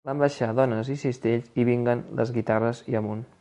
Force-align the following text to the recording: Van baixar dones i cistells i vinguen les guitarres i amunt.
Van 0.09 0.21
baixar 0.21 0.47
dones 0.59 0.89
i 0.95 0.97
cistells 1.01 1.51
i 1.63 1.67
vinguen 1.69 2.03
les 2.21 2.33
guitarres 2.39 2.83
i 2.95 2.99
amunt. 3.03 3.23